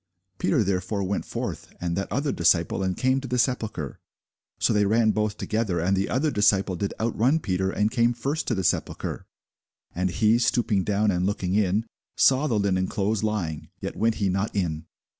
[0.39, 3.99] Peter therefore went forth, and that other disciple, and came to the sepulchre.
[4.59, 8.47] So they ran both together: and the other disciple did outrun Peter, and came first
[8.47, 9.27] to the sepulchre.
[9.93, 11.85] And he stooping down, and looking in,
[12.17, 14.87] saw the linen clothes lying; yet went he not in.